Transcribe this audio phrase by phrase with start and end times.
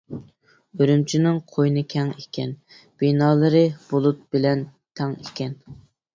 [0.77, 2.55] ئۈرۈمچىنىڭ قوينى كەڭ ئىكەن،
[3.05, 3.63] بىنالىرى
[3.93, 4.67] بۇلۇت بىلەن
[5.03, 5.57] تەڭ ئىكەن.